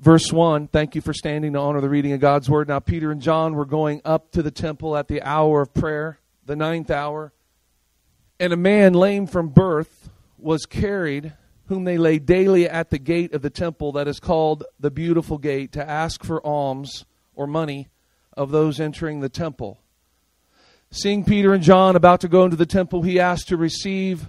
[0.00, 2.66] Verse 1, thank you for standing to honor the reading of God's Word.
[2.66, 6.18] Now, Peter and John were going up to the temple at the hour of prayer,
[6.44, 7.32] the ninth hour.
[8.40, 10.10] And a man lame from birth
[10.44, 11.32] was carried,
[11.66, 15.38] whom they laid daily at the gate of the temple that is called the Beautiful
[15.38, 17.88] Gate, to ask for alms or money
[18.36, 19.80] of those entering the temple.
[20.90, 24.28] Seeing Peter and John about to go into the temple, he asked to receive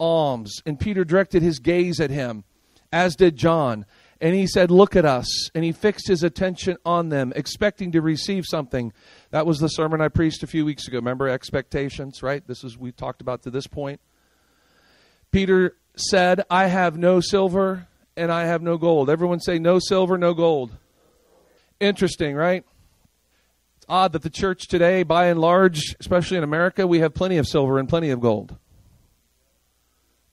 [0.00, 0.60] alms.
[0.66, 2.44] And Peter directed his gaze at him,
[2.92, 3.86] as did John.
[4.20, 5.50] And he said, Look at us.
[5.54, 8.92] And he fixed his attention on them, expecting to receive something.
[9.30, 10.96] That was the sermon I preached a few weeks ago.
[10.96, 12.44] Remember expectations, right?
[12.46, 14.00] This is we talked about to this point.
[15.34, 19.10] Peter said, I have no silver and I have no gold.
[19.10, 20.70] Everyone say, no silver, no gold.
[21.80, 22.64] Interesting, right?
[23.78, 27.38] It's odd that the church today, by and large, especially in America, we have plenty
[27.38, 28.56] of silver and plenty of gold.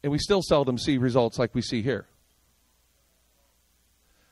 [0.04, 2.06] And we still seldom see results like we see here.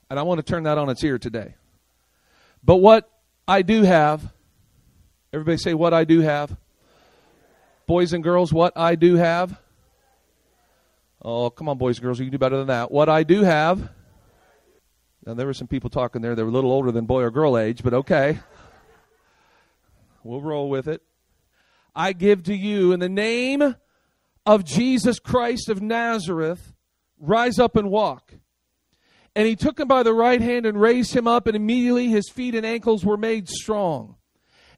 [0.08, 1.56] And I want to turn that on its ear today.
[2.64, 3.09] But what
[3.47, 4.22] I do have,
[5.34, 6.56] everybody say, what I do have.
[7.88, 9.59] Boys and girls, what I do have
[11.22, 12.92] Oh, come on, boys and girls, you can do better than that.
[12.92, 13.89] What I do have,
[15.25, 17.31] now there were some people talking there that were a little older than boy or
[17.31, 18.40] girl age, but okay.
[20.24, 21.02] We'll roll with it.
[21.96, 23.75] I give to you in the name
[24.46, 26.74] of Jesus Christ of Nazareth,
[27.19, 28.35] rise up and walk.
[29.35, 32.29] And he took him by the right hand and raised him up, and immediately his
[32.29, 34.16] feet and ankles were made strong.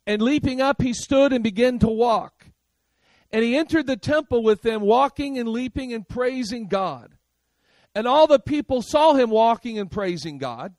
[0.07, 2.40] And leaping up, he stood and began to walk.
[3.33, 7.15] And he entered the temple with them, walking and leaping and praising God.
[7.95, 10.73] And all the people saw him walking and praising God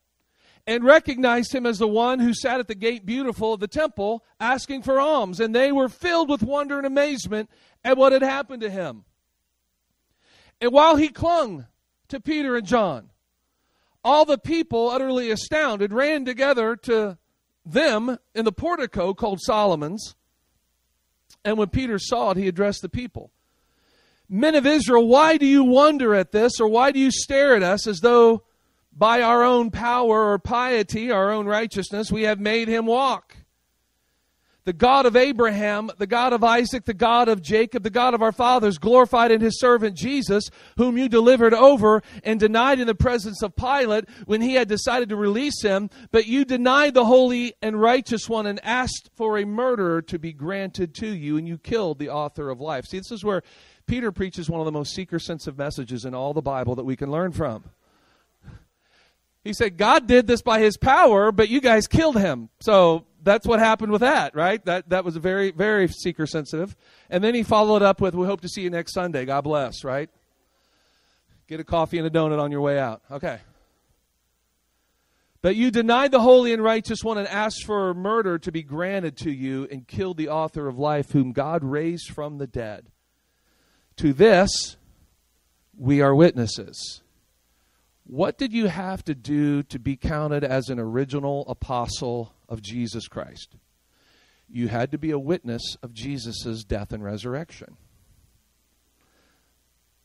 [0.67, 4.25] and recognized him as the one who sat at the gate beautiful of the temple
[4.39, 5.41] asking for alms.
[5.41, 7.51] And they were filled with wonder and amazement
[7.85, 9.05] at what had happened to him.
[10.61, 11.67] And while he clung
[12.09, 13.11] to Peter and John,
[14.05, 17.19] all the people, utterly astounded, ran together to
[17.65, 20.15] them in the portico called Solomon's
[21.44, 23.30] and when Peter saw it, he addressed the people
[24.28, 27.62] Men of Israel, why do you wonder at this, or why do you stare at
[27.62, 28.44] us as though
[28.91, 33.36] by our own power or piety, our own righteousness, we have made him walk?
[34.65, 38.23] The God of Abraham, the God of Isaac, the God of Jacob, the God of
[38.23, 42.95] our fathers, glorified in his servant Jesus, whom you delivered over and denied in the
[42.95, 45.91] presence of Pilate when he had decided to release him.
[46.11, 50.33] But you denied the holy and righteous one and asked for a murderer to be
[50.33, 52.87] granted to you, and you killed the author of life.
[52.87, 53.43] See, this is where
[53.87, 56.97] Peter preaches one of the most seeker sensitive messages in all the Bible that we
[56.97, 57.65] can learn from.
[59.45, 62.49] He said, God did this by his power, but you guys killed him.
[62.61, 64.65] So that's what happened with that, right?
[64.65, 66.77] That that was very very seeker sensitive.
[67.10, 69.25] And then he followed up with, "We hope to see you next Sunday.
[69.25, 70.10] God bless." Right?
[71.49, 73.03] Get a coffee and a donut on your way out.
[73.10, 73.38] Okay.
[75.43, 79.16] But you denied the holy and righteous one and asked for murder to be granted
[79.19, 82.87] to you and killed the author of life, whom God raised from the dead.
[83.97, 84.77] To this,
[85.77, 87.03] we are witnesses.
[88.04, 93.09] What did you have to do to be counted as an original apostle of Jesus
[93.09, 93.57] Christ.
[94.49, 97.79] You had to be a witness of Jesus' death and resurrection.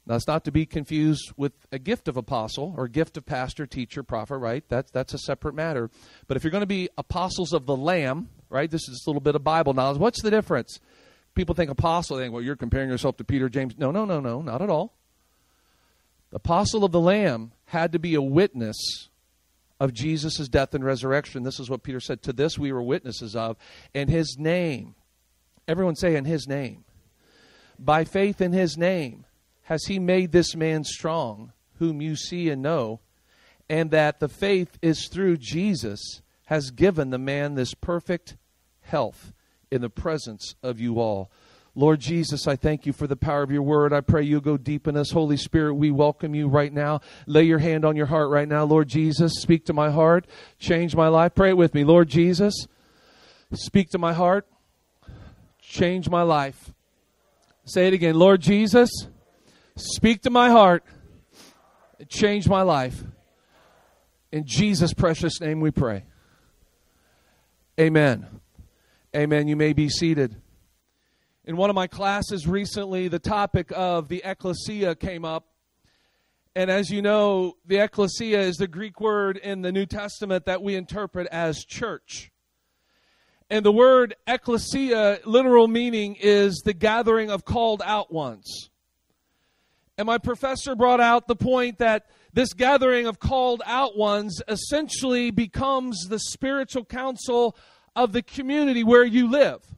[0.05, 4.03] That's not to be confused with a gift of apostle or gift of pastor, teacher,
[4.03, 4.63] prophet, right?
[4.69, 5.89] That's, that's a separate matter.
[6.27, 9.19] But if you're going to be apostles of the Lamb, right, this is a little
[9.19, 9.97] bit of Bible knowledge.
[9.97, 10.79] What's the difference?
[11.35, 13.77] People think apostle, they think, well, you're comparing yourself to Peter, James.
[13.77, 14.93] No, no, no, no, not at all.
[16.29, 19.09] The apostle of the Lamb had to be a witness
[19.79, 21.43] of Jesus' death and resurrection.
[21.43, 22.21] This is what Peter said.
[22.23, 23.57] To this we were witnesses of.
[23.93, 24.95] In his name,
[25.67, 26.83] everyone say, in his name.
[27.79, 29.25] By faith in his name
[29.63, 33.01] has he made this man strong, whom you see and know,
[33.69, 38.37] and that the faith is through Jesus has given the man this perfect
[38.81, 39.33] health
[39.69, 41.29] in the presence of you all.
[41.77, 43.93] Lord Jesus, I thank you for the power of your word.
[43.93, 45.11] I pray you'll go deep in us.
[45.11, 47.01] Holy Spirit, we welcome you right now.
[47.27, 48.63] Lay your hand on your heart right now.
[48.63, 50.25] Lord Jesus, speak to my heart.
[50.57, 51.35] Change my life.
[51.35, 51.83] Pray it with me.
[51.83, 52.65] Lord Jesus,
[53.53, 54.47] speak to my heart.
[55.61, 56.73] Change my life.
[57.65, 58.15] Say it again.
[58.15, 58.89] Lord Jesus,
[59.75, 60.83] speak to my heart.
[62.09, 63.03] Change my life.
[64.31, 66.05] In Jesus' precious name we pray.
[67.79, 68.25] Amen.
[69.15, 69.47] Amen.
[69.47, 70.41] You may be seated.
[71.47, 75.47] In one of my classes recently, the topic of the ecclesia came up.
[76.57, 80.61] And as you know, the ecclesia is the Greek word in the New Testament that
[80.61, 82.33] we interpret as church.
[83.49, 88.69] And the word ecclesia, literal meaning, is the gathering of called out ones.
[89.97, 95.31] And my professor brought out the point that this gathering of called out ones essentially
[95.31, 97.55] becomes the spiritual council
[97.95, 99.76] of the community where you live.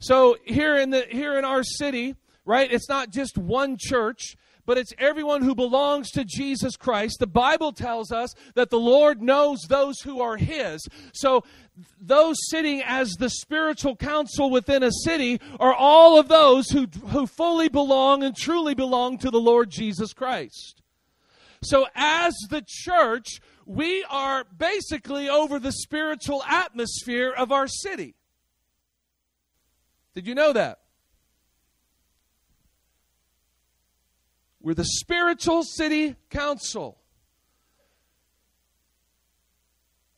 [0.00, 2.72] So here in the here in our city, right?
[2.72, 7.18] It's not just one church, but it's everyone who belongs to Jesus Christ.
[7.18, 10.86] The Bible tells us that the Lord knows those who are his.
[11.12, 11.44] So
[12.00, 17.26] those sitting as the spiritual council within a city are all of those who who
[17.26, 20.80] fully belong and truly belong to the Lord Jesus Christ.
[21.62, 28.14] So as the church, we are basically over the spiritual atmosphere of our city.
[30.14, 30.80] Did you know that?
[34.60, 36.98] We're the spiritual city council.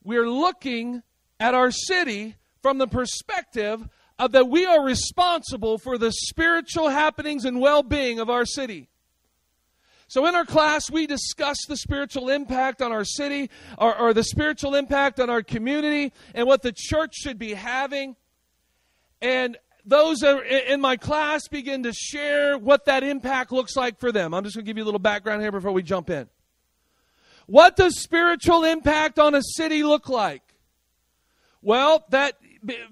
[0.03, 1.03] We're looking
[1.39, 7.45] at our city from the perspective of that we are responsible for the spiritual happenings
[7.45, 8.89] and well being of our city.
[10.09, 13.49] So, in our class, we discuss the spiritual impact on our city
[13.79, 18.17] or, or, the spiritual impact on our community and what the church should be having.
[19.23, 24.35] And those in my class begin to share what that impact looks like for them.
[24.35, 26.29] I'm just going to give you a little background here before we jump in.
[27.47, 30.43] What does spiritual impact on a city look like?
[31.61, 32.37] Well, that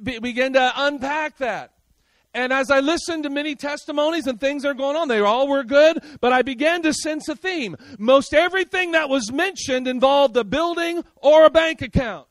[0.03, 1.73] begin to unpack that.
[2.33, 5.49] And as I listened to many testimonies and things that are going on, they all
[5.49, 7.77] were good, but I began to sense a theme.
[7.99, 12.29] Most everything that was mentioned involved a building or a bank account.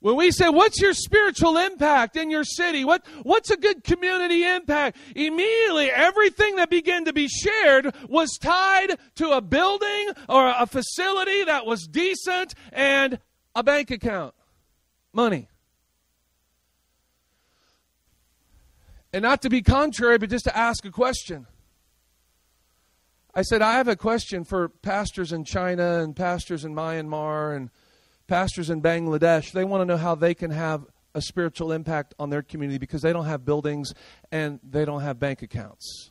[0.00, 2.84] When we say, what's your spiritual impact in your city?
[2.84, 4.96] What, what's a good community impact?
[5.16, 11.42] Immediately, everything that began to be shared was tied to a building or a facility
[11.44, 13.18] that was decent and
[13.56, 14.34] a bank account.
[15.12, 15.48] Money.
[19.12, 21.46] And not to be contrary, but just to ask a question.
[23.34, 27.70] I said, I have a question for pastors in China and pastors in Myanmar and
[28.28, 32.30] pastors in Bangladesh, they want to know how they can have a spiritual impact on
[32.30, 33.92] their community because they don't have buildings
[34.30, 36.10] and they don't have bank accounts.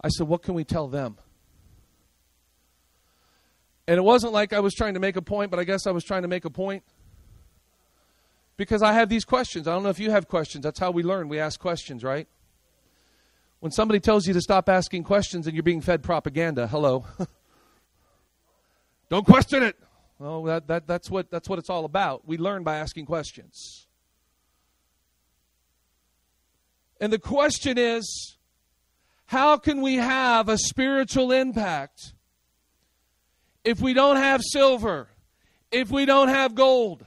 [0.00, 1.16] I said, What can we tell them?
[3.86, 5.92] And it wasn't like I was trying to make a point, but I guess I
[5.92, 6.82] was trying to make a point.
[8.58, 9.66] Because I have these questions.
[9.66, 10.64] I don't know if you have questions.
[10.64, 11.28] That's how we learn.
[11.28, 12.28] We ask questions, right?
[13.60, 17.06] When somebody tells you to stop asking questions and you're being fed propaganda, hello.
[19.08, 19.76] Don't question it.
[20.18, 22.26] Well, that, that, that's, what, that's what it's all about.
[22.26, 23.86] We learn by asking questions.
[27.00, 28.36] And the question is
[29.26, 32.14] how can we have a spiritual impact
[33.62, 35.08] if we don't have silver,
[35.70, 37.04] if we don't have gold,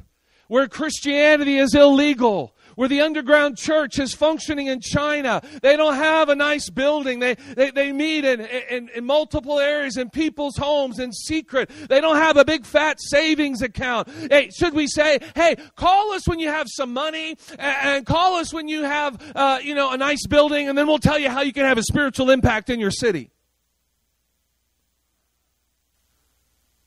[0.47, 5.39] where Christianity is illegal, where the underground church is functioning in China.
[5.61, 7.19] They don't have a nice building.
[7.19, 11.69] They, they, they meet in, in, in multiple areas in people's homes in secret.
[11.89, 14.09] They don't have a big fat savings account.
[14.31, 18.51] Hey, should we say, hey, call us when you have some money and, call us
[18.51, 21.41] when you have, uh, you know, a nice building and then we'll tell you how
[21.41, 23.29] you can have a spiritual impact in your city.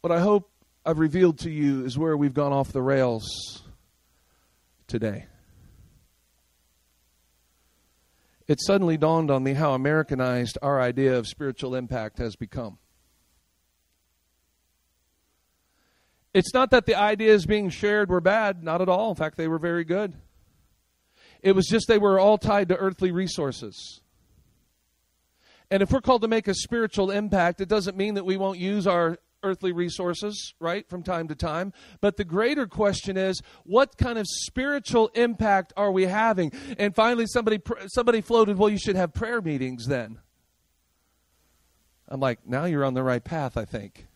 [0.00, 0.50] What I hope
[0.84, 3.62] I've revealed to you is where we've gone off the rails
[4.88, 5.26] today.
[8.46, 12.78] It suddenly dawned on me how Americanized our idea of spiritual impact has become.
[16.34, 19.10] It's not that the ideas being shared were bad, not at all.
[19.10, 20.14] In fact, they were very good.
[21.42, 24.00] It was just they were all tied to earthly resources.
[25.70, 28.58] And if we're called to make a spiritual impact, it doesn't mean that we won't
[28.58, 31.72] use our earthly resources, right, from time to time.
[32.00, 36.50] But the greater question is, what kind of spiritual impact are we having?
[36.78, 40.18] And finally, somebody somebody floated, well, you should have prayer meetings then.
[42.08, 44.06] I'm like, now you're on the right path, I think.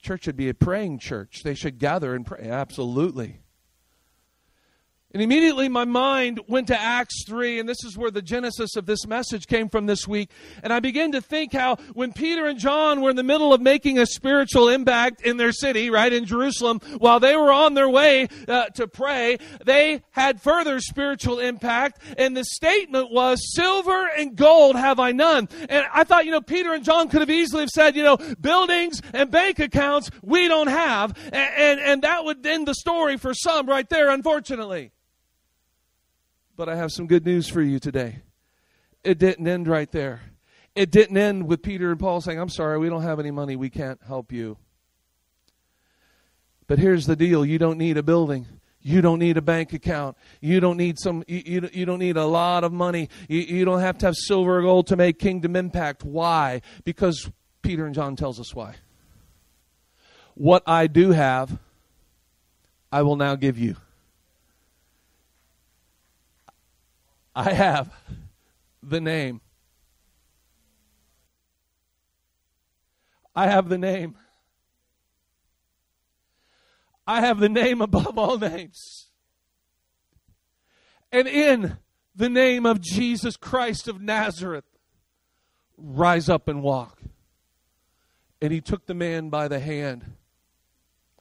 [0.00, 1.42] church should be a praying church.
[1.42, 2.48] They should gather and pray.
[2.48, 3.40] Absolutely.
[5.16, 8.84] And immediately my mind went to Acts 3, and this is where the genesis of
[8.84, 10.28] this message came from this week.
[10.62, 13.62] And I began to think how when Peter and John were in the middle of
[13.62, 17.88] making a spiritual impact in their city, right, in Jerusalem, while they were on their
[17.88, 21.98] way uh, to pray, they had further spiritual impact.
[22.18, 25.48] And the statement was, Silver and gold have I none.
[25.70, 28.18] And I thought, you know, Peter and John could have easily have said, you know,
[28.38, 31.16] buildings and bank accounts we don't have.
[31.32, 34.92] And, and, and that would end the story for some right there, unfortunately.
[36.56, 38.22] But I have some good news for you today.
[39.04, 40.22] It didn't end right there.
[40.74, 43.56] It didn't end with Peter and Paul saying, I'm sorry, we don't have any money.
[43.56, 44.56] We can't help you.
[46.66, 48.46] But here's the deal you don't need a building.
[48.80, 50.16] You don't need a bank account.
[50.40, 51.24] You don't need some.
[51.26, 53.08] You, you, you, don't need a lot of money.
[53.28, 56.04] You, you don't have to have silver or gold to make kingdom impact.
[56.04, 56.62] Why?
[56.84, 57.28] Because
[57.62, 58.76] Peter and John tells us why.
[60.34, 61.58] What I do have,
[62.92, 63.76] I will now give you.
[67.36, 67.92] I have
[68.82, 69.42] the name.
[73.34, 74.16] I have the name.
[77.06, 79.08] I have the name above all names.
[81.12, 81.76] And in
[82.14, 84.64] the name of Jesus Christ of Nazareth,
[85.76, 87.02] rise up and walk.
[88.40, 90.14] And he took the man by the hand.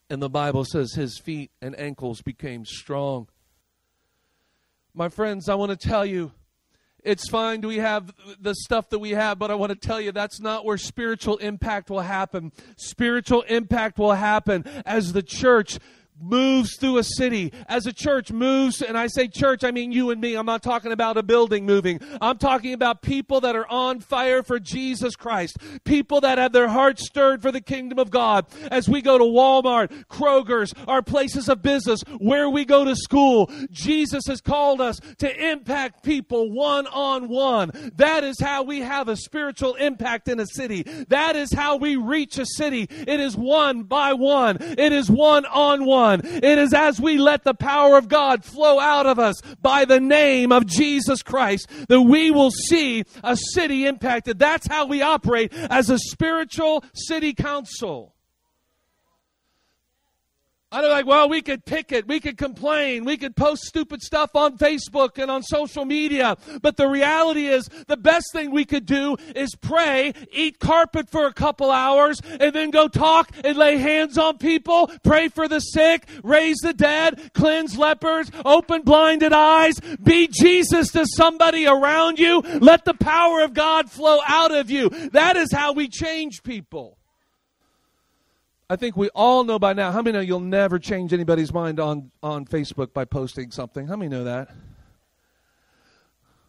[0.10, 3.28] And the Bible says his feet and ankles became strong.
[4.98, 6.32] My friends, I want to tell you,
[7.04, 10.14] it's fine we have the stuff that we have, but I want to tell you
[10.14, 12.54] that's not where spiritual impact will happen.
[12.78, 15.80] Spiritual impact will happen as the church
[16.20, 20.12] moves through a city, as a church moves, and I say church, I mean you
[20.12, 20.36] and me.
[20.36, 22.00] I'm not talking about a building moving.
[22.22, 25.58] I'm talking about people that are on fire for Jesus Christ.
[25.84, 28.46] People that have their hearts stirred for the kingdom of God.
[28.72, 33.52] As we go to Walmart, Kroger's, our places of business, where we go to school,
[33.72, 37.72] Jesus has called us to impact people one on one.
[37.96, 40.84] That is how we have a spiritual impact in a city.
[41.10, 42.88] That is how we reach a city.
[42.90, 44.58] It is one by one.
[44.60, 46.05] It is one on one.
[46.14, 50.00] It is as we let the power of God flow out of us by the
[50.00, 54.40] name of Jesus Christ that we will see a city impacted.
[54.40, 58.15] That's how we operate as a spiritual city council.
[60.76, 64.02] I know, like, well, we could pick it, we could complain, we could post stupid
[64.02, 66.36] stuff on Facebook and on social media.
[66.62, 71.28] But the reality is, the best thing we could do is pray, eat carpet for
[71.28, 75.62] a couple hours, and then go talk and lay hands on people, pray for the
[75.62, 82.42] sick, raise the dead, cleanse lepers, open blinded eyes, be Jesus to somebody around you.
[82.42, 84.90] Let the power of God flow out of you.
[85.14, 86.98] That is how we change people.
[88.70, 89.92] I think we all know by now.
[89.92, 93.88] How many know you'll never change anybody's mind on, on Facebook by posting something?
[93.88, 94.50] How many know that?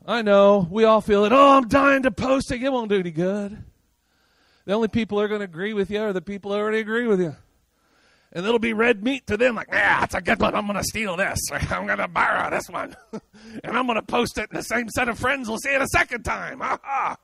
[0.07, 0.67] I know.
[0.71, 1.33] We all feel it.
[1.33, 2.63] Oh, I'm dying to post it.
[2.63, 3.63] It won't do any good.
[4.65, 6.79] The only people that are going to agree with you are the people that already
[6.79, 7.37] agree with you.
[8.33, 10.55] And it'll be red meat to them, like, yeah, that's a good one.
[10.55, 11.39] I'm going to steal this.
[11.53, 12.97] I'm going to borrow this one.
[13.13, 15.83] and I'm going to post it, and the same set of friends will see it
[15.83, 16.61] a second time.
[16.67, 17.17] Ha ha.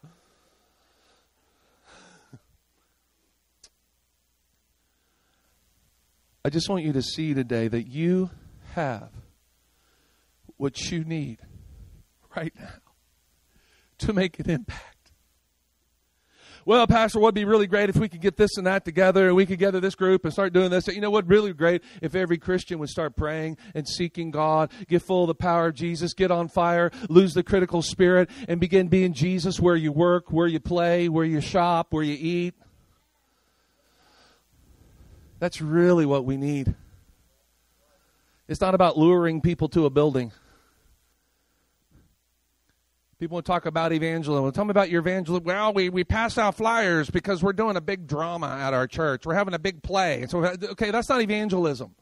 [6.45, 8.31] I just want you to see today that you
[8.75, 9.11] have
[10.57, 11.39] what you need
[12.37, 12.73] right now
[13.99, 15.13] to make an impact.
[16.65, 19.37] Well, Pastor, what'd be really great if we could get this and that together and
[19.37, 20.89] we could gather this group and start doing this.
[20.89, 25.03] You know what really great if every Christian would start praying and seeking God, get
[25.03, 28.89] full of the power of Jesus, get on fire, lose the critical spirit, and begin
[28.89, 32.55] being Jesus where you work, where you play, where you shop, where you eat.
[35.43, 36.73] That's really what we need.
[38.47, 40.31] It's not about luring people to a building.
[43.19, 44.41] People to talk about evangelism.
[44.41, 45.43] Well, tell me about your evangelism.
[45.43, 49.27] Well, we, we pass out flyers because we're doing a big drama at our church.
[49.27, 50.27] We're having a big play.
[50.29, 51.93] So, okay, that's not evangelism.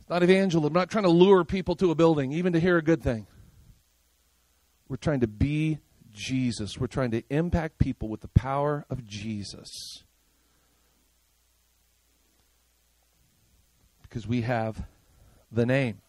[0.00, 0.66] It's not evangelism.
[0.66, 3.28] I'm not trying to lure people to a building, even to hear a good thing.
[4.88, 5.78] We're trying to be
[6.12, 6.78] Jesus.
[6.78, 10.04] We're trying to impact people with the power of Jesus.
[14.02, 14.84] Because we have
[15.52, 16.00] the name.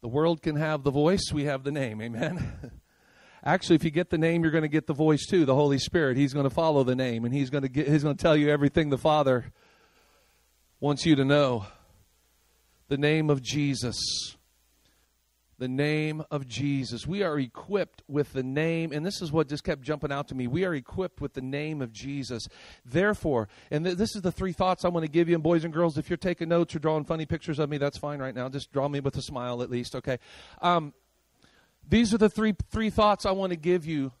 [0.00, 2.00] The world can have the voice, we have the name.
[2.00, 2.52] Amen.
[3.44, 5.78] Actually, if you get the name, you're going to get the voice too, the Holy
[5.78, 6.16] Spirit.
[6.16, 8.36] He's going to follow the name and he's going to get, he's going to tell
[8.36, 9.52] you everything the Father
[10.78, 11.66] wants you to know.
[12.88, 14.36] The name of Jesus.
[15.60, 17.06] The name of Jesus.
[17.06, 20.34] We are equipped with the name, and this is what just kept jumping out to
[20.34, 20.46] me.
[20.46, 22.48] We are equipped with the name of Jesus.
[22.84, 25.62] Therefore, and th- this is the three thoughts I want to give you, and boys
[25.62, 28.34] and girls, if you're taking notes or drawing funny pictures of me, that's fine right
[28.34, 28.48] now.
[28.48, 30.18] Just draw me with a smile at least, okay?
[30.62, 30.94] Um,
[31.86, 34.12] these are the three three thoughts I want to give you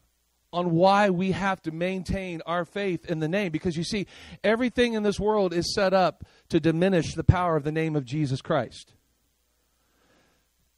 [0.52, 4.06] on why we have to maintain our faith in the name because you see
[4.44, 8.04] everything in this world is set up to diminish the power of the name of
[8.04, 8.92] Jesus Christ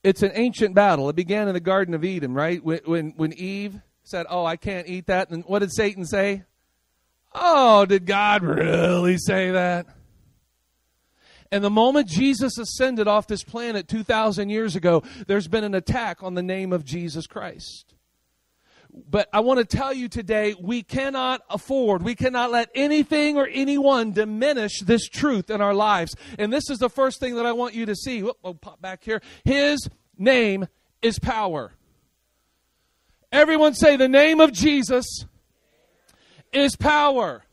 [0.02, 1.08] it's an ancient battle.
[1.08, 2.62] It began in the Garden of Eden, right?
[2.62, 5.30] When, when, when Eve said, Oh, I can't eat that.
[5.30, 6.44] And what did Satan say?
[7.34, 9.86] Oh, did God really say that?
[11.50, 16.22] And the moment Jesus ascended off this planet 2,000 years ago, there's been an attack
[16.22, 17.91] on the name of Jesus Christ.
[18.92, 23.46] But I want to tell you today, we cannot afford, we cannot let anything or
[23.46, 26.14] anyone diminish this truth in our lives.
[26.38, 28.22] And this is the first thing that I want you to see.
[28.22, 29.22] Whoop, I'll pop back here.
[29.44, 30.66] His name
[31.00, 31.72] is power.
[33.30, 35.24] Everyone say, the name of Jesus
[36.52, 37.44] is power.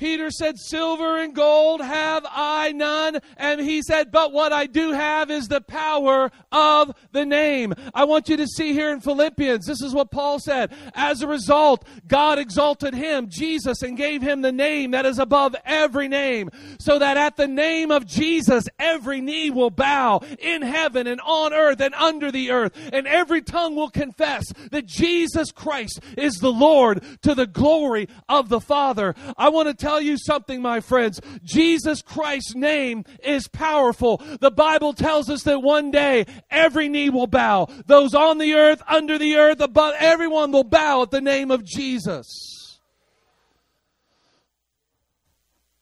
[0.00, 3.18] Peter said, Silver and gold have I none.
[3.36, 7.74] And he said, But what I do have is the power of the name.
[7.92, 10.72] I want you to see here in Philippians, this is what Paul said.
[10.94, 15.54] As a result, God exalted him, Jesus, and gave him the name that is above
[15.66, 21.08] every name, so that at the name of Jesus, every knee will bow in heaven
[21.08, 26.00] and on earth and under the earth, and every tongue will confess that Jesus Christ
[26.16, 29.14] is the Lord to the glory of the Father.
[29.36, 31.20] I want to tell tell you something, my friends.
[31.42, 34.18] Jesus Christ's name is powerful.
[34.40, 37.66] The Bible tells us that one day every knee will bow.
[37.86, 41.64] Those on the earth, under the earth, above, everyone will bow at the name of
[41.64, 42.78] Jesus.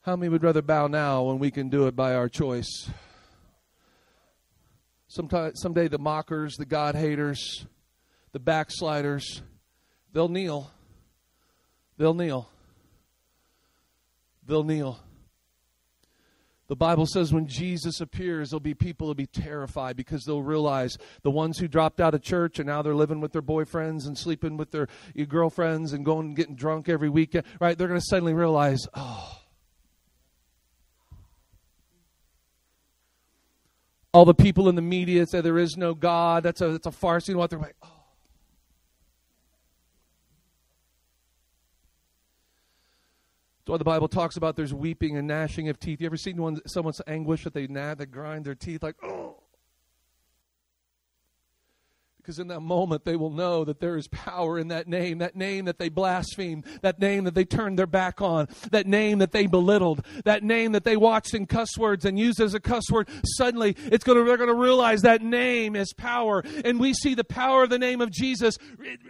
[0.00, 2.88] How many would rather bow now when we can do it by our choice?
[5.08, 7.66] Sometime, someday the mockers, the God haters,
[8.32, 9.42] the backsliders,
[10.14, 10.70] they'll kneel.
[11.98, 12.48] They'll kneel
[14.48, 14.98] they'll kneel.
[16.66, 20.98] The Bible says when Jesus appears, there'll be people who'll be terrified because they'll realize
[21.22, 24.18] the ones who dropped out of church and now they're living with their boyfriends and
[24.18, 24.87] sleeping with their
[25.28, 27.78] girlfriends and going and getting drunk every weekend, right?
[27.78, 29.34] They're going to suddenly realize, oh.
[34.12, 36.42] All the people in the media say there is no God.
[36.42, 37.28] That's a, that's a farce.
[37.28, 37.50] You know what?
[37.50, 37.88] They're like, oh.
[43.58, 46.00] That's why the Bible talks about there's weeping and gnashing of teeth.
[46.00, 49.42] You ever seen one, someone's anguish that they gnash, they grind their teeth like, oh,
[52.28, 55.34] because in that moment, they will know that there is power in that name, that
[55.34, 59.32] name that they blasphemed, that name that they turned their back on, that name that
[59.32, 62.90] they belittled, that name that they watched in cuss words and used as a cuss
[62.90, 63.08] word.
[63.24, 66.44] Suddenly, it's going to, they're going to realize that name is power.
[66.66, 68.58] And we see the power of the name of Jesus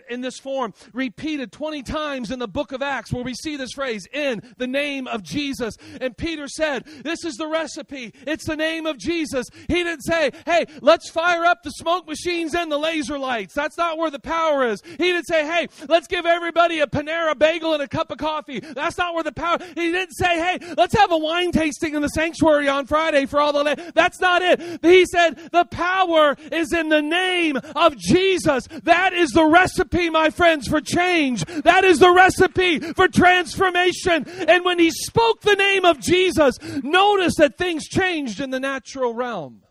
[0.09, 3.73] in this form repeated 20 times in the book of Acts where we see this
[3.73, 5.75] phrase, in the name of Jesus.
[6.01, 8.15] And Peter said, This is the recipe.
[8.29, 9.47] It's the name of Jesus.
[9.67, 13.55] He didn't say, Hey, let's fire up the smoke machines and the laser Israelites.
[13.55, 14.83] That's not where the power is.
[14.83, 18.61] He didn't say, hey, let's give everybody a Panera bagel and a cup of coffee.
[18.61, 19.57] That's not where the power.
[19.61, 23.41] He didn't say, hey, let's have a wine tasting in the sanctuary on Friday for
[23.41, 23.93] all the.
[23.95, 24.61] That's not it.
[24.83, 28.69] He said, the power is in the name of Jesus.
[28.83, 31.47] That is the recipe, my friends, for change.
[31.63, 34.29] That is the recipe for transformation.
[34.47, 39.15] And when he spoke the name of Jesus, notice that things changed in the natural
[39.15, 39.63] realm.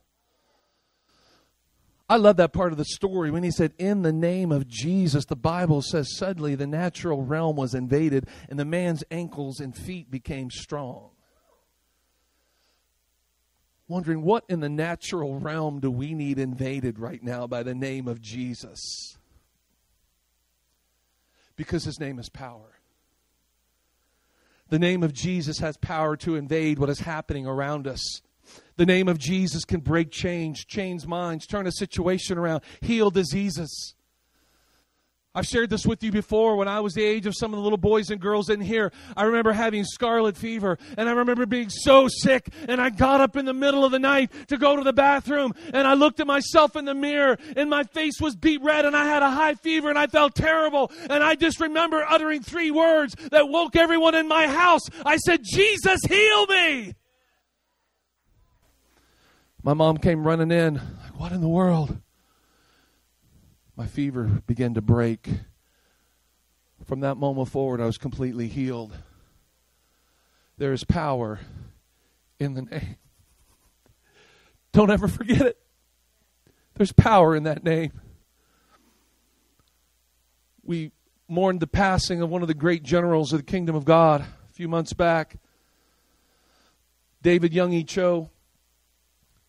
[2.09, 5.25] I love that part of the story when he said, In the name of Jesus,
[5.25, 10.09] the Bible says suddenly the natural realm was invaded and the man's ankles and feet
[10.09, 11.09] became strong.
[13.89, 18.07] Wondering what in the natural realm do we need invaded right now by the name
[18.07, 19.17] of Jesus?
[21.55, 22.79] Because his name is power.
[24.69, 28.21] The name of Jesus has power to invade what is happening around us.
[28.77, 33.95] The name of Jesus can break change, change minds, turn a situation around, heal diseases.
[35.33, 37.63] I've shared this with you before when I was the age of some of the
[37.63, 38.91] little boys and girls in here.
[39.15, 43.35] I remember having scarlet fever and I remember being so sick and I got up
[43.35, 46.25] in the middle of the night to go to the bathroom and I looked at
[46.25, 49.53] myself in the mirror and my face was beet red and I had a high
[49.53, 54.15] fever and I felt terrible and I just remember uttering three words that woke everyone
[54.15, 54.81] in my house.
[55.05, 56.95] I said, Jesus, heal me.
[59.67, 61.99] My mom came running in, like, what in the world?
[63.75, 65.27] My fever began to break.
[66.85, 68.93] From that moment forward, I was completely healed.
[70.57, 71.41] There is power
[72.39, 72.95] in the name.
[74.71, 75.57] Don't ever forget it.
[76.75, 77.91] There's power in that name.
[80.63, 80.93] We
[81.27, 84.53] mourned the passing of one of the great generals of the kingdom of God a
[84.53, 85.35] few months back.
[87.21, 87.83] David Young E.
[87.83, 88.29] Cho.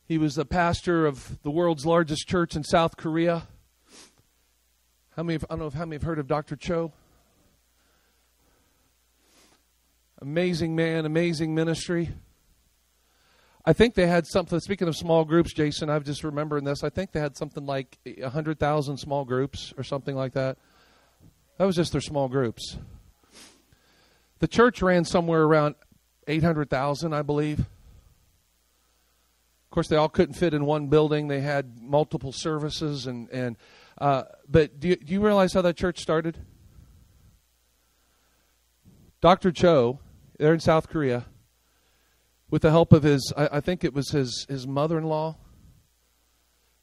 [0.09, 3.47] He was the pastor of the world's largest church in South Korea.
[5.15, 5.35] How many?
[5.35, 6.57] Have, I don't know if how many have heard of Dr.
[6.57, 6.93] Cho.
[10.23, 12.09] Amazing man, amazing ministry.
[13.67, 14.59] I think they had something.
[14.61, 16.83] Speaking of small groups, Jason, I've just remembering this.
[16.83, 20.57] I think they had something like hundred thousand small groups or something like that.
[21.59, 22.79] That was just their small groups.
[24.39, 25.75] The church ran somewhere around
[26.27, 27.67] eight hundred thousand, I believe.
[29.79, 31.29] Course, they all couldn't fit in one building.
[31.29, 33.57] They had multiple services, and and
[33.97, 36.37] uh, but do you, do you realize how that church started?
[39.21, 39.53] Dr.
[39.53, 40.01] Cho,
[40.37, 41.27] there in South Korea,
[42.51, 45.37] with the help of his, I, I think it was his his mother-in-law.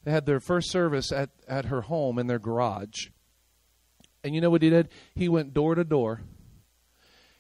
[0.06, 3.10] They had their first service at at her home in their garage,
[4.24, 4.88] and you know what he did?
[5.14, 6.22] He went door to door,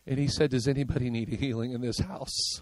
[0.05, 2.59] and he said, "Does anybody need healing in this house?"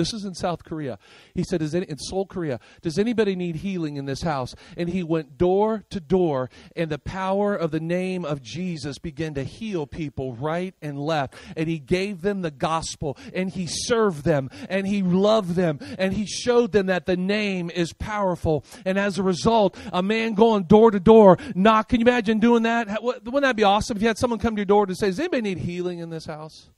[0.00, 0.98] This is in South Korea.
[1.34, 4.54] He said, Is in Seoul, Korea, does anybody need healing in this house?
[4.78, 9.34] And he went door to door, and the power of the name of Jesus began
[9.34, 11.34] to heal people right and left.
[11.54, 16.14] And he gave them the gospel, and he served them, and he loved them, and
[16.14, 18.64] he showed them that the name is powerful.
[18.86, 21.90] And as a result, a man going door to door, knock.
[21.90, 23.02] Can you imagine doing that?
[23.02, 25.20] Wouldn't that be awesome if you had someone come to your door to say, Does
[25.20, 26.70] anybody need healing in this house?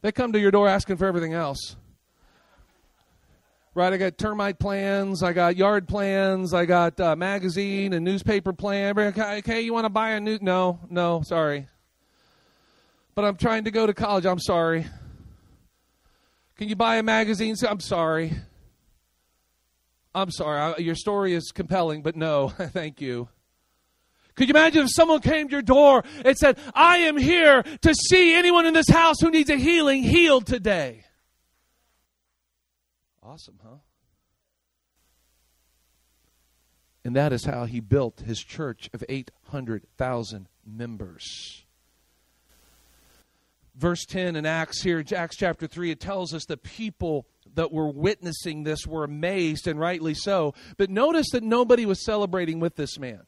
[0.00, 1.74] They come to your door asking for everything else
[3.76, 3.92] right?
[3.92, 8.98] I got termite plans, I got yard plans, I got uh, magazine and newspaper plan.
[8.98, 10.38] Okay, you want to buy a new?
[10.40, 11.68] No, no, sorry.
[13.14, 14.24] But I'm trying to go to college.
[14.24, 14.86] I'm sorry.
[16.56, 17.54] Can you buy a magazine?
[17.68, 18.32] I'm sorry.
[20.14, 20.58] I'm sorry.
[20.58, 23.28] I, your story is compelling, but no, thank you.
[24.36, 27.94] Could you imagine if someone came to your door and said, I am here to
[27.94, 31.05] see anyone in this house who needs a healing healed today?
[33.26, 33.76] Awesome, huh?
[37.04, 41.64] And that is how he built his church of 800,000 members.
[43.74, 47.88] Verse 10 in Acts here, Acts chapter 3, it tells us the people that were
[47.88, 50.54] witnessing this were amazed, and rightly so.
[50.76, 53.22] But notice that nobody was celebrating with this man.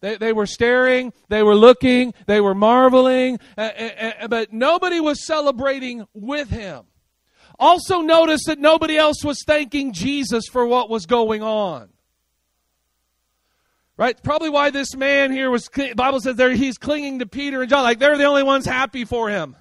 [0.00, 4.98] They, they were staring, they were looking, they were marveling, uh, uh, uh, but nobody
[4.98, 6.86] was celebrating with him.
[7.62, 11.90] Also, notice that nobody else was thanking Jesus for what was going on.
[13.96, 14.20] Right?
[14.20, 17.84] Probably why this man here was, Bible says there he's clinging to Peter and John.
[17.84, 19.54] Like they're the only ones happy for him.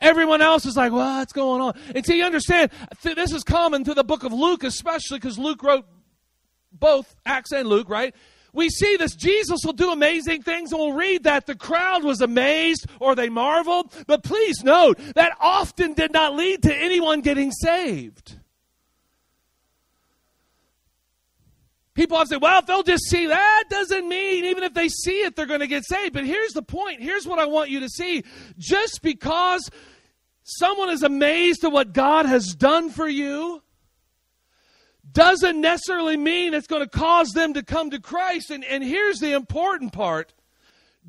[0.00, 1.74] Everyone else is like, what's going on?
[1.92, 2.70] And see, you understand,
[3.02, 5.86] this is common to the book of Luke, especially because Luke wrote
[6.70, 8.14] both Acts and Luke, right?
[8.52, 9.14] We see this.
[9.14, 13.28] Jesus will do amazing things, and we'll read that the crowd was amazed or they
[13.28, 13.92] marveled.
[14.06, 18.38] But please note, that often did not lead to anyone getting saved.
[21.98, 25.22] People often say, well, if they'll just see that, doesn't mean even if they see
[25.22, 26.14] it, they're going to get saved.
[26.14, 27.02] But here's the point.
[27.02, 28.22] Here's what I want you to see.
[28.56, 29.68] Just because
[30.44, 33.64] someone is amazed at what God has done for you,
[35.12, 38.50] doesn't necessarily mean it's going to cause them to come to Christ.
[38.50, 40.32] And, and here's the important part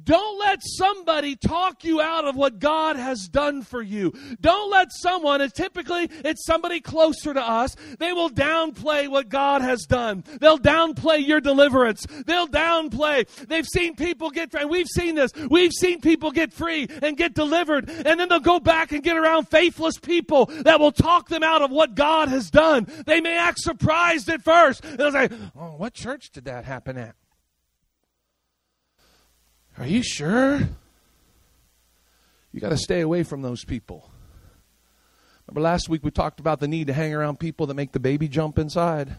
[0.03, 4.13] don't let somebody talk you out of what God has done for you.
[4.39, 9.61] Don't let someone, and typically it's somebody closer to us, they will downplay what God
[9.61, 10.23] has done.
[10.39, 12.05] They'll downplay your deliverance.
[12.25, 13.27] They'll downplay.
[13.47, 17.33] They've seen people get, and we've seen this, we've seen people get free and get
[17.33, 21.43] delivered, and then they'll go back and get around faithless people that will talk them
[21.43, 22.87] out of what God has done.
[23.05, 24.83] They may act surprised at first.
[24.83, 27.15] They'll say, Oh, what church did that happen at?
[29.79, 30.59] Are you sure?
[32.51, 34.11] You got to stay away from those people.
[35.47, 37.99] Remember last week we talked about the need to hang around people that make the
[37.99, 39.15] baby jump inside.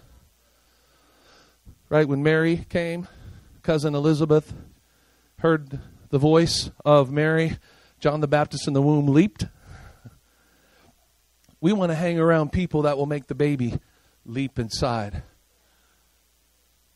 [1.88, 2.06] Right?
[2.06, 3.08] When Mary came,
[3.62, 4.52] cousin Elizabeth
[5.38, 7.56] heard the voice of Mary,
[7.98, 9.46] John the Baptist in the womb leaped.
[11.62, 13.80] We want to hang around people that will make the baby
[14.26, 15.22] leap inside,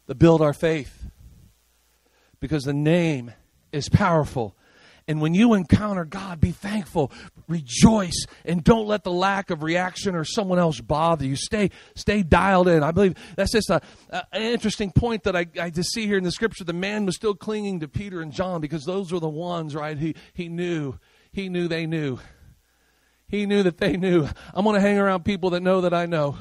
[0.07, 1.07] that build our faith.
[2.41, 3.33] Because the name
[3.75, 4.57] is powerful.
[5.07, 7.13] And when you encounter God, be thankful,
[7.47, 11.37] rejoice, and don't let the lack of reaction or someone else bother you.
[11.37, 12.83] Stay, stay dialed in.
[12.83, 16.17] I believe that's just a, a, an interesting point that I, I just see here
[16.17, 16.65] in the scripture.
[16.65, 19.99] The man was still clinging to Peter and John because those were the ones, right?
[19.99, 20.99] He, he knew.
[21.33, 22.19] He knew they knew.
[23.29, 24.27] He knew that they knew.
[24.55, 26.39] I'm going to hang around people that know that I know.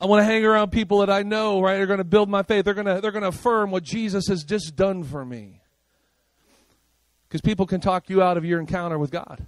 [0.00, 1.76] I want to hang around people that I know, right?
[1.76, 2.64] They're going to build my faith.
[2.64, 5.61] They're going to, they're going to affirm what Jesus has just done for me.
[7.32, 9.46] Because people can talk you out of your encounter with God.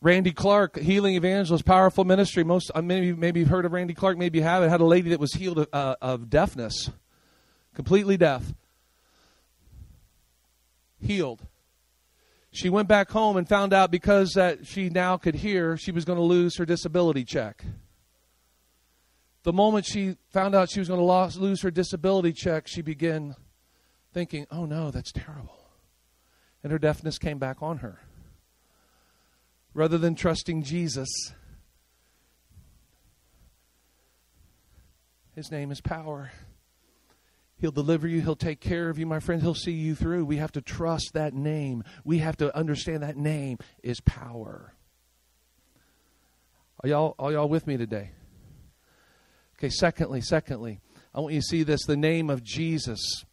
[0.00, 2.44] Randy Clark, healing evangelist, powerful ministry.
[2.44, 4.70] Most uh, maybe maybe you've heard of Randy Clark, maybe you haven't.
[4.70, 6.90] Had a lady that was healed of, uh, of deafness,
[7.74, 8.54] completely deaf,
[11.02, 11.44] healed.
[12.52, 16.04] She went back home and found out because that she now could hear, she was
[16.04, 17.64] going to lose her disability check.
[19.42, 23.34] The moment she found out she was going to lose her disability check, she began
[24.12, 25.59] thinking, "Oh no, that's terrible,"
[26.62, 28.00] and her deafness came back on her
[29.74, 31.08] rather than trusting Jesus.
[35.34, 36.32] His name is power.
[37.58, 38.20] He'll deliver you.
[38.20, 39.42] He'll take care of you, my friend.
[39.42, 40.24] He'll see you through.
[40.24, 41.84] We have to trust that name.
[42.04, 44.74] We have to understand that name is power.
[46.82, 48.12] Are y'all, are y'all with me today?
[49.58, 50.80] Okay, secondly, secondly,
[51.14, 51.84] I want you to see this.
[51.84, 53.24] The name of Jesus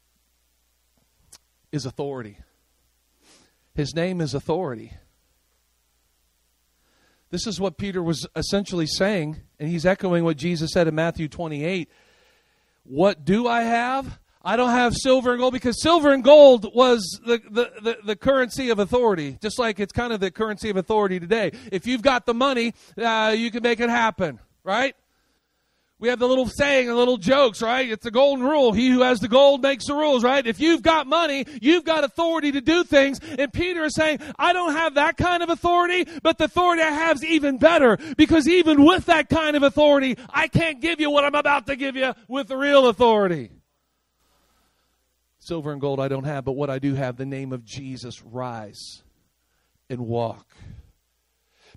[1.72, 2.38] is authority.
[3.78, 4.94] His name is authority.
[7.30, 11.28] This is what Peter was essentially saying, and he's echoing what Jesus said in Matthew
[11.28, 11.88] 28.
[12.86, 14.20] What do I have?
[14.44, 18.16] I don't have silver and gold because silver and gold was the, the, the, the,
[18.16, 21.52] currency of authority, just like it's kind of the currency of authority today.
[21.72, 24.96] If you've got the money, uh, you can make it happen, right?
[26.00, 27.90] We have the little saying, the little jokes, right?
[27.90, 28.72] It's the golden rule.
[28.72, 30.46] He who has the gold makes the rules, right?
[30.46, 33.20] If you've got money, you've got authority to do things.
[33.20, 36.92] And Peter is saying, I don't have that kind of authority, but the authority I
[36.92, 41.10] have is even better because even with that kind of authority, I can't give you
[41.10, 43.50] what I'm about to give you with the real authority.
[45.40, 48.22] Silver and gold I don't have, but what I do have, the name of Jesus,
[48.22, 49.02] rise
[49.90, 50.46] and walk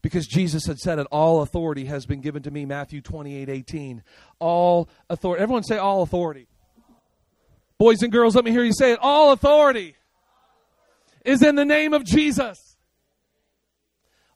[0.03, 4.03] because Jesus had said it, all authority has been given to me, Matthew 28 18.
[4.39, 5.43] All authority.
[5.43, 6.47] Everyone say all authority.
[7.79, 8.99] Boys and girls, let me hear you say it.
[9.01, 9.97] All authority
[11.25, 12.77] is in the name of Jesus.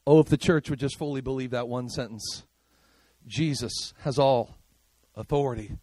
[0.06, 2.44] Oh, if the church would just fully believe that one sentence
[3.26, 4.58] Jesus has all
[5.16, 5.78] authority.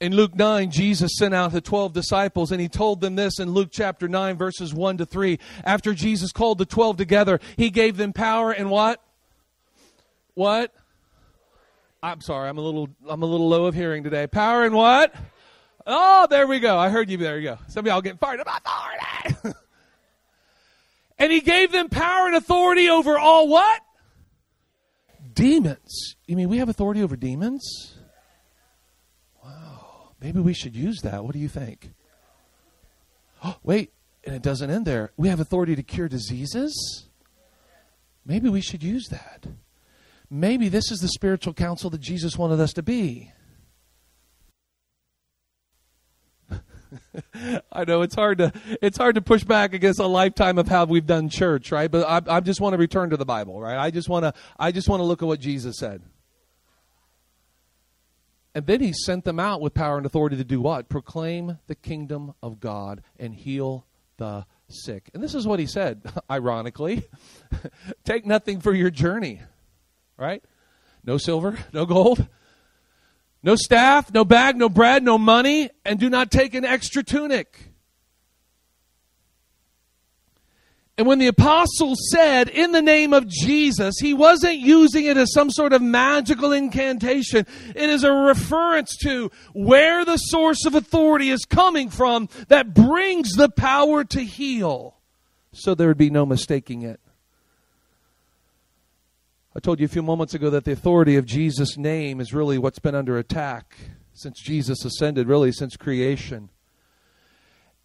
[0.00, 3.50] In Luke 9, Jesus sent out the 12 disciples and he told them this in
[3.50, 5.38] Luke chapter 9, verses 1 to 3.
[5.62, 9.02] After Jesus called the 12 together, he gave them power and what?
[10.32, 10.74] What?
[12.02, 14.26] I'm sorry, I'm a little I'm a little low of hearing today.
[14.26, 15.14] Power and what?
[15.86, 16.78] Oh, there we go.
[16.78, 17.18] I heard you.
[17.18, 17.58] There you go.
[17.68, 18.46] Some of y'all getting fired up.
[18.46, 19.58] Authority.
[21.18, 23.82] and he gave them power and authority over all what?
[25.34, 26.16] Demons.
[26.26, 27.99] You mean we have authority over demons?
[30.20, 31.24] Maybe we should use that.
[31.24, 31.92] What do you think?
[33.42, 33.92] Oh, wait,
[34.24, 35.12] and it doesn't end there.
[35.16, 37.06] We have authority to cure diseases.
[38.26, 39.46] Maybe we should use that.
[40.28, 43.32] Maybe this is the spiritual counsel that Jesus wanted us to be.
[47.72, 48.52] I know it's hard to
[48.82, 51.90] it's hard to push back against a lifetime of how we've done church, right?
[51.90, 53.78] But I, I just want to return to the Bible, right?
[53.78, 56.02] I just want to I just want to look at what Jesus said.
[58.54, 60.88] And then he sent them out with power and authority to do what?
[60.88, 63.86] Proclaim the kingdom of God and heal
[64.16, 65.10] the sick.
[65.14, 67.08] And this is what he said, ironically
[68.04, 69.40] take nothing for your journey,
[70.16, 70.42] right?
[71.04, 72.26] No silver, no gold,
[73.42, 77.69] no staff, no bag, no bread, no money, and do not take an extra tunic.
[81.00, 85.32] And when the apostle said, in the name of Jesus, he wasn't using it as
[85.32, 87.46] some sort of magical incantation.
[87.74, 93.32] It is a reference to where the source of authority is coming from that brings
[93.32, 94.98] the power to heal.
[95.54, 97.00] So there would be no mistaking it.
[99.56, 102.58] I told you a few moments ago that the authority of Jesus' name is really
[102.58, 103.74] what's been under attack
[104.12, 106.50] since Jesus ascended, really since creation.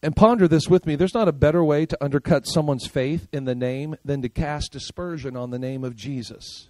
[0.06, 0.96] And ponder this with me.
[0.96, 4.72] There's not a better way to undercut someone's faith in the name than to cast
[4.72, 6.70] dispersion on the name of Jesus.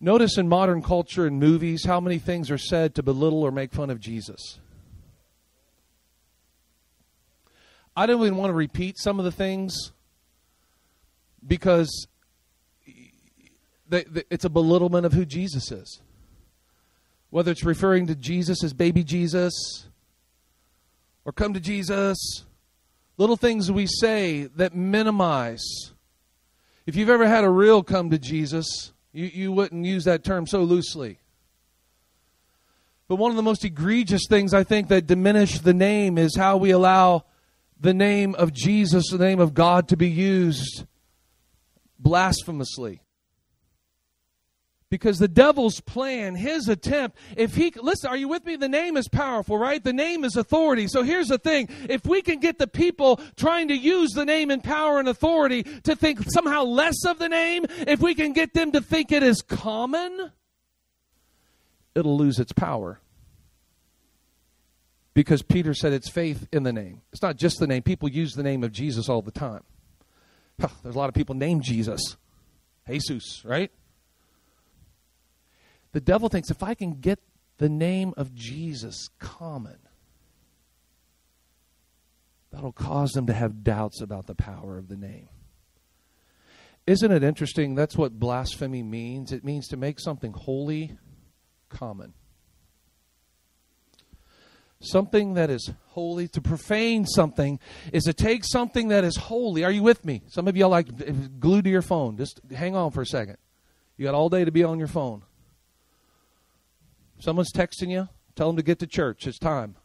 [0.00, 3.72] Notice in modern culture and movies how many things are said to belittle or make
[3.72, 4.60] fun of Jesus.
[7.96, 9.90] I don't even want to repeat some of the things
[11.44, 12.06] because
[13.90, 16.00] it's a belittlement of who Jesus is.
[17.30, 19.88] Whether it's referring to Jesus as baby Jesus,
[21.24, 22.44] or come to Jesus.
[23.18, 25.64] Little things we say that minimize.
[26.86, 30.46] If you've ever had a real come to Jesus, you, you wouldn't use that term
[30.46, 31.18] so loosely.
[33.08, 36.56] But one of the most egregious things I think that diminish the name is how
[36.56, 37.24] we allow
[37.78, 40.86] the name of Jesus, the name of God, to be used
[41.98, 43.02] blasphemously.
[44.92, 48.56] Because the devil's plan, his attempt, if he, listen, are you with me?
[48.56, 49.82] The name is powerful, right?
[49.82, 50.86] The name is authority.
[50.86, 51.70] So here's the thing.
[51.88, 55.62] If we can get the people trying to use the name in power and authority
[55.84, 59.22] to think somehow less of the name, if we can get them to think it
[59.22, 60.30] is common,
[61.94, 63.00] it'll lose its power.
[65.14, 67.00] Because Peter said it's faith in the name.
[67.14, 67.82] It's not just the name.
[67.82, 69.62] People use the name of Jesus all the time.
[70.58, 72.18] There's a lot of people named Jesus.
[72.86, 73.72] Jesus, right?
[75.92, 77.18] The devil thinks if I can get
[77.58, 79.78] the name of Jesus common,
[82.50, 85.28] that'll cause them to have doubts about the power of the name.
[86.86, 87.74] Isn't it interesting?
[87.74, 89.32] That's what blasphemy means.
[89.32, 90.96] It means to make something holy
[91.68, 92.14] common.
[94.80, 97.60] Something that is holy, to profane something,
[97.92, 99.62] is to take something that is holy.
[99.62, 100.22] Are you with me?
[100.26, 102.16] Some of y'all like glued to your phone.
[102.16, 103.36] Just hang on for a second.
[103.96, 105.22] You got all day to be on your phone.
[107.22, 109.28] Someone's texting you, tell them to get to church.
[109.28, 109.76] It's time.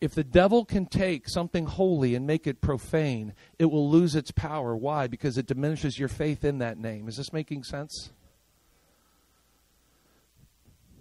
[0.00, 4.32] If the devil can take something holy and make it profane, it will lose its
[4.32, 4.74] power.
[4.74, 5.06] Why?
[5.06, 7.06] Because it diminishes your faith in that name.
[7.06, 8.10] Is this making sense?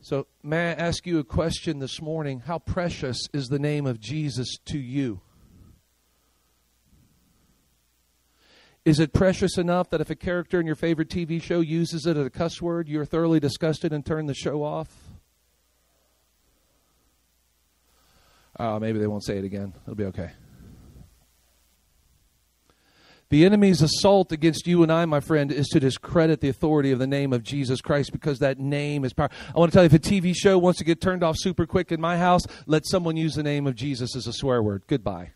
[0.02, 2.42] So, may I ask you a question this morning?
[2.42, 5.22] How precious is the name of Jesus to you?
[8.86, 12.16] Is it precious enough that if a character in your favorite TV show uses it
[12.16, 14.90] as a cuss word, you're thoroughly disgusted and turn the show off?
[18.58, 19.74] Uh, maybe they won't say it again.
[19.84, 20.30] It'll be okay.
[23.30, 27.00] The enemy's assault against you and I, my friend, is to discredit the authority of
[27.00, 29.32] the name of Jesus Christ because that name is power.
[29.54, 31.66] I want to tell you if a TV show wants to get turned off super
[31.66, 34.84] quick in my house, let someone use the name of Jesus as a swear word.
[34.86, 35.32] Goodbye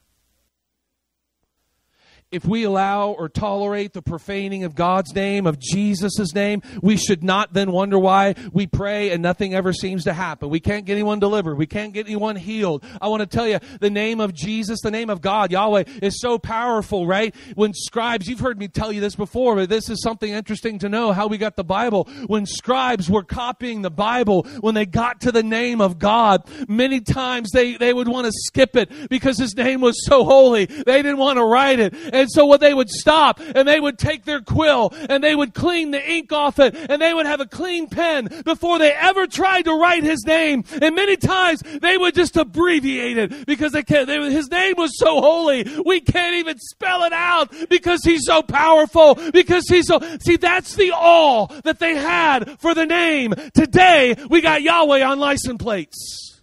[2.32, 7.24] if we allow or tolerate the profaning of God's name, of Jesus' name, we should
[7.24, 10.50] not then wonder why we pray and nothing ever seems to happen.
[10.50, 11.58] We can't get anyone delivered.
[11.58, 12.84] We can't get anyone healed.
[13.02, 16.22] I want to tell you, the name of Jesus, the name of God, Yahweh, is
[16.22, 17.34] so powerful, right?
[17.56, 20.90] When scribes, you've heard me tell you this before, but this is something interesting to
[20.90, 22.08] know how we got the Bible.
[22.28, 27.02] When scribes were copying the Bible, when they got to the name of God, many
[27.02, 30.66] times they, they would want to skip it because his name was so holy.
[30.66, 31.96] They didn't want to write it.
[32.28, 35.92] So what they would stop and they would take their quill and they would clean
[35.92, 39.64] the ink off it and they would have a clean pen before they ever tried
[39.64, 40.64] to write his name.
[40.82, 44.98] And many times they would just abbreviate it because they can't, they, his name was
[44.98, 45.66] so holy.
[45.86, 50.76] We can't even spell it out because he's so powerful, because he's so, see, that's
[50.76, 53.34] the all that they had for the name.
[53.54, 56.42] Today, we got Yahweh on license plates.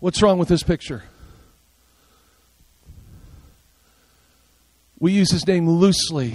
[0.00, 1.04] What's wrong with this picture?
[5.04, 6.32] We use his name loosely.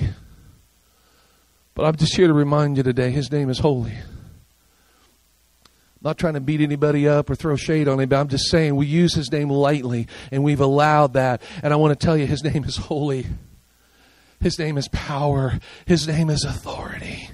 [1.74, 3.94] But I'm just here to remind you today his name is holy.
[3.94, 4.04] I'm
[6.04, 8.20] not trying to beat anybody up or throw shade on anybody.
[8.20, 11.42] I'm just saying we use his name lightly and we've allowed that.
[11.64, 13.26] And I want to tell you his name is holy.
[14.40, 15.60] His name is power.
[15.88, 17.29] His name is authority.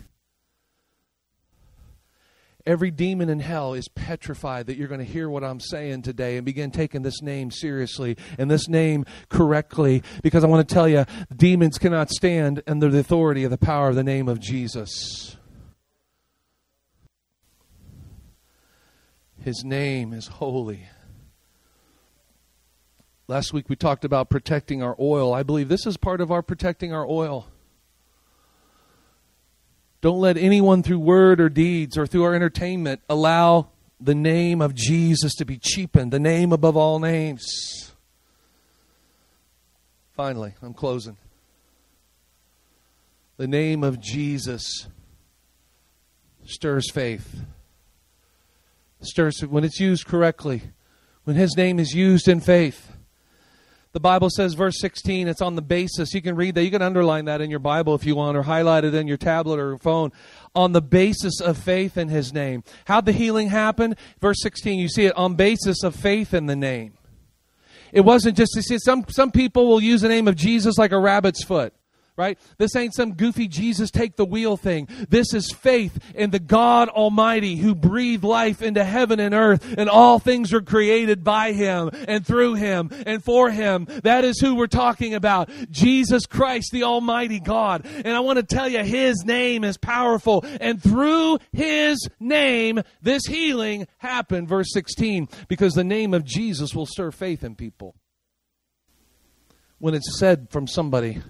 [2.66, 6.38] Every demon in hell is petrified that you're going to hear what I'm saying today
[6.38, 10.88] and begin taking this name seriously and this name correctly because I want to tell
[10.88, 15.38] you, demons cannot stand under the authority of the power of the name of Jesus.
[19.44, 20.88] His name is holy.
[23.28, 25.36] Last week we talked about protecting our oil.
[25.36, 27.48] I believe this is part of our protecting our oil.
[30.06, 34.76] Don't let anyone through word or deeds or through our entertainment allow the name of
[34.76, 37.92] Jesus to be cheapened, the name above all names.
[40.16, 41.18] Finally, I'm closing.
[43.38, 44.88] The name of Jesus
[46.46, 47.42] stirs faith.
[49.02, 50.62] Stirs when it's used correctly.
[51.24, 52.95] When his name is used in faith.
[53.96, 56.14] The Bible says, verse 16, it's on the basis.
[56.14, 56.66] You can read that.
[56.66, 59.16] You can underline that in your Bible if you want, or highlight it in your
[59.16, 60.12] tablet or phone.
[60.54, 62.66] On the basis of faith in His name.
[62.84, 63.96] How'd the healing happen?
[64.20, 66.98] Verse 16, you see it on basis of faith in the name.
[67.94, 70.92] It wasn't just, to see, some, some people will use the name of Jesus like
[70.92, 71.74] a rabbit's foot
[72.18, 72.40] right?
[72.58, 74.88] This ain't some goofy Jesus take the wheel thing.
[75.10, 79.90] This is faith in the God Almighty who breathed life into heaven and earth and
[79.90, 83.88] all things are created by Him and through Him and for Him.
[84.04, 85.50] That is who we're talking about.
[85.70, 87.86] Jesus Christ, the Almighty God.
[87.86, 93.26] And I want to tell you, His name is powerful and through His name, this
[93.26, 94.48] healing happened.
[94.48, 97.96] Verse 16, because the name of Jesus will stir faith in people.
[99.80, 101.22] When it's said from somebody,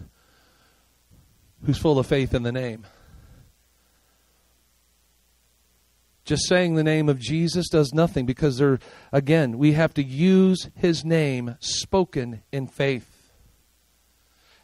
[1.66, 2.86] who's full of faith in the name.
[6.24, 8.80] Just saying the name of Jesus does nothing because there
[9.11, 13.11] again, we have to use his name spoken in faith.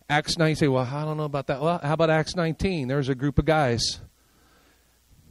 [0.10, 2.88] Acts 9 say, "Well, I don't know about that." Well, how about Acts 19?
[2.88, 4.02] There's a group of guys.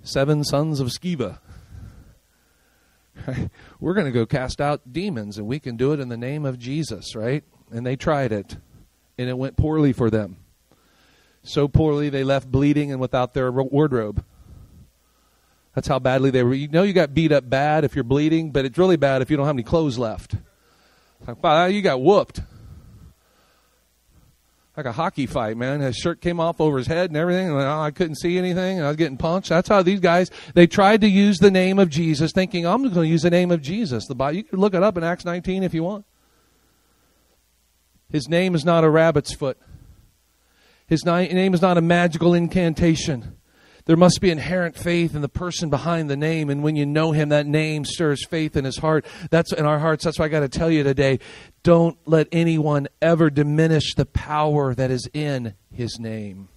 [0.02, 1.38] Seven sons of Sceva.
[3.26, 3.50] Right?
[3.80, 6.46] We're going to go cast out demons and we can do it in the name
[6.46, 7.44] of Jesus, right?
[7.70, 8.56] And they tried it
[9.18, 10.38] and it went poorly for them.
[11.42, 14.24] So poorly they left bleeding and without their wardrobe.
[15.74, 16.54] That's how badly they were.
[16.54, 19.30] You know, you got beat up bad if you're bleeding, but it's really bad if
[19.30, 20.34] you don't have any clothes left.
[21.26, 22.40] Like, wow, you got whooped.
[24.76, 25.80] Like a hockey fight, man.
[25.80, 27.48] His shirt came off over his head and everything.
[27.48, 28.78] And oh, I couldn't see anything.
[28.78, 29.50] And I was getting punched.
[29.50, 32.94] That's how these guys, they tried to use the name of Jesus, thinking, I'm going
[32.94, 34.06] to use the name of Jesus.
[34.06, 36.04] The Bible, you can look it up in Acts 19 if you want.
[38.10, 39.58] His name is not a rabbit's foot.
[40.90, 43.36] His name is not a magical incantation.
[43.86, 47.12] There must be inherent faith in the person behind the name, and when you know
[47.12, 49.06] him, that name stirs faith in his heart.
[49.30, 50.04] That's in our hearts.
[50.04, 51.20] That's why I got to tell you today:
[51.62, 56.48] don't let anyone ever diminish the power that is in his name,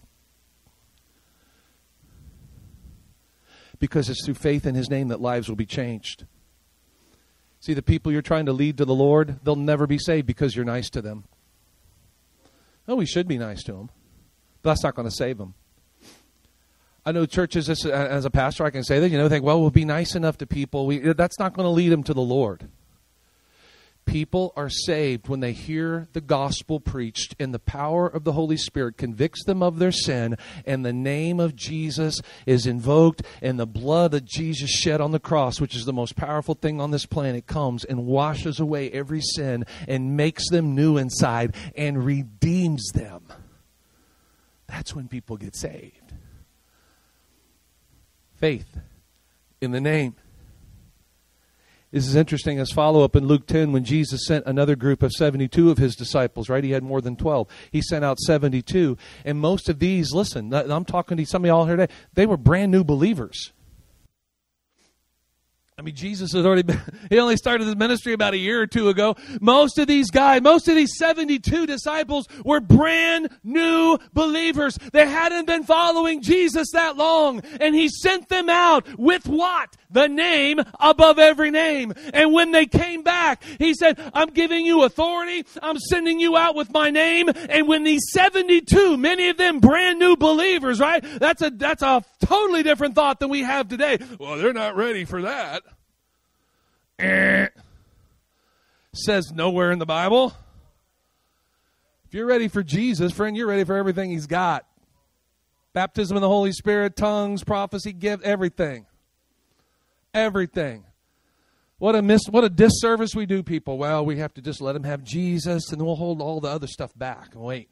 [3.79, 6.25] because it's through faith in his name that lives will be changed.
[7.59, 10.55] See, the people you're trying to lead to the Lord, they'll never be saved because
[10.55, 11.23] you're nice to them.
[12.87, 13.89] Oh, we should be nice to them,
[14.63, 15.53] but that's not going to save them.
[17.05, 17.85] I know churches, as,
[18.25, 20.47] a pastor, I can say that, you know, think, well, we'll be nice enough to
[20.47, 20.85] people.
[20.85, 22.69] We, that's not going to lead them to the Lord.
[24.05, 28.57] People are saved when they hear the gospel preached and the power of the Holy
[28.57, 33.65] Spirit convicts them of their sin and the name of Jesus is invoked and the
[33.65, 37.05] blood that Jesus shed on the cross, which is the most powerful thing on this
[37.05, 43.23] planet, comes and washes away every sin and makes them new inside and redeems them.
[44.67, 46.13] That's when people get saved
[48.43, 48.77] faith
[49.61, 50.17] in the name.
[51.91, 55.13] This is interesting as follow up in Luke 10 when Jesus sent another group of
[55.13, 56.61] 72 of his disciples, right?
[56.61, 57.47] He had more than 12.
[57.71, 58.97] He sent out 72.
[59.23, 62.35] And most of these, listen, I'm talking to some of y'all here today, they were
[62.35, 63.52] brand new believers.
[65.77, 68.67] I mean, Jesus has already been, he only started his ministry about a year or
[68.67, 69.15] two ago.
[69.41, 74.77] Most of these guys, most of these 72 disciples were brand new believers.
[74.91, 77.41] They hadn't been following Jesus that long.
[77.59, 79.75] And he sent them out with what?
[79.89, 81.93] The name above every name.
[82.13, 85.45] And when they came back, he said, I'm giving you authority.
[85.61, 87.29] I'm sending you out with my name.
[87.49, 91.03] And when these 72, many of them brand new believers, right?
[91.19, 93.97] That's a, that's a totally different thought than we have today.
[94.19, 95.62] Well, they're not ready for that
[97.03, 97.47] eh,
[98.93, 100.33] says nowhere in the Bible.
[102.05, 104.65] If you're ready for Jesus, friend, you're ready for everything he's got.
[105.73, 108.85] Baptism in the Holy Spirit, tongues, prophecy, gift, everything.
[110.13, 110.85] Everything.
[111.79, 113.77] What a miss what a disservice we do people.
[113.77, 116.67] Well, we have to just let him have Jesus and we'll hold all the other
[116.67, 117.71] stuff back and wait.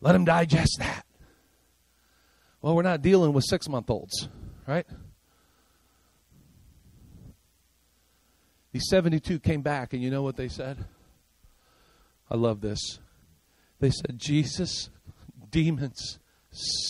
[0.00, 1.06] Let him digest that.
[2.60, 4.28] Well, we're not dealing with 6-month-olds,
[4.66, 4.86] right?
[8.76, 10.84] These 72 came back, and you know what they said?
[12.30, 12.98] I love this.
[13.80, 14.90] They said, Jesus,
[15.48, 16.18] demons,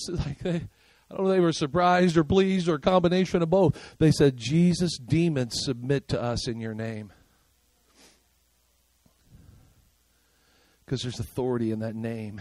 [0.08, 0.62] like they,
[1.08, 3.94] I don't know if they were surprised or pleased or a combination of both.
[4.00, 7.12] They said, Jesus, demons submit to us in your name.
[10.84, 12.40] Because there's authority in that name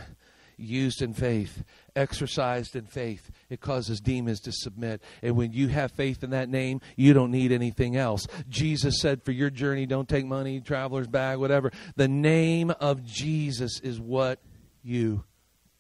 [0.58, 1.64] used in faith,
[1.96, 5.02] exercised in faith, it causes demons to submit.
[5.22, 8.28] And when you have faith in that name, you don't need anything else.
[8.50, 11.72] Jesus said, for your journey, don't take money, traveler's bag, whatever.
[11.96, 14.40] The name of Jesus is what
[14.84, 15.24] you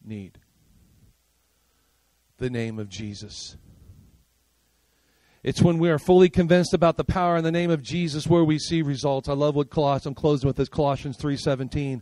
[0.03, 0.39] need.
[2.37, 3.57] The name of Jesus.
[5.45, 8.43] It's when we are fully convinced about the power in the name of Jesus where
[8.43, 9.29] we see results.
[9.29, 12.01] I love what Colossians, I'm closing with this Colossians 3.17.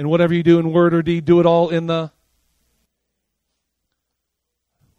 [0.00, 2.10] And whatever you do in word or deed, do it all in the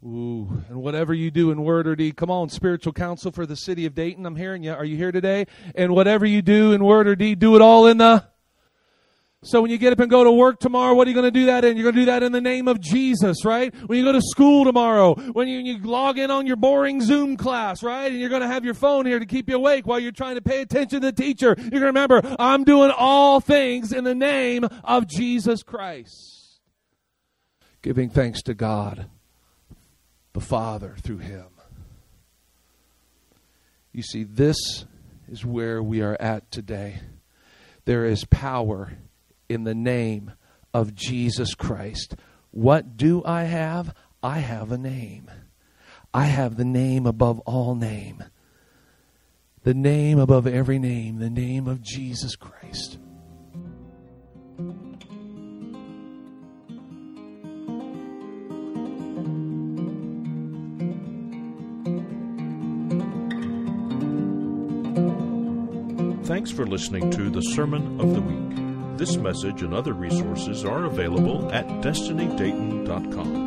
[0.04, 3.56] Ooh, and whatever you do in word or deed, come on, spiritual council for the
[3.56, 4.24] city of Dayton.
[4.24, 4.72] I'm hearing you.
[4.72, 5.46] Are you here today?
[5.74, 8.24] And whatever you do in word or deed, do it all in the.
[9.44, 11.32] So when you get up and go to work tomorrow, what are you going to
[11.32, 11.76] do that in?
[11.76, 13.74] You're going to do that in the name of Jesus, right?
[13.86, 17.36] When you go to school tomorrow, when you, you log in on your boring Zoom
[17.36, 18.12] class, right?
[18.12, 20.36] And you're going to have your phone here to keep you awake while you're trying
[20.36, 21.56] to pay attention to the teacher.
[21.58, 26.60] You're going to remember, I'm doing all things in the name of Jesus Christ.
[27.82, 29.06] Giving thanks to God
[30.34, 31.46] the Father through him.
[33.92, 34.56] You see, this
[35.28, 37.00] is where we are at today.
[37.86, 38.92] There is power
[39.52, 40.32] in the name
[40.72, 42.16] of Jesus Christ
[42.50, 43.94] What do I have?
[44.22, 45.30] I have a name.
[46.14, 48.22] I have the name above all name.
[49.64, 52.98] The name above every name, the name of Jesus Christ.
[66.24, 68.71] Thanks for listening to the Sermon of the Week.
[68.96, 73.41] This message and other resources are available at destinydayton.com.